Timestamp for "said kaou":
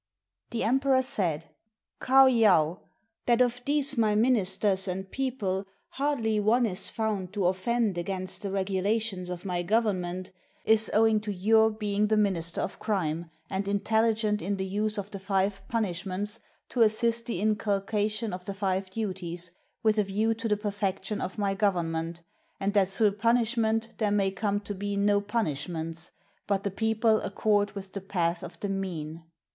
1.03-2.25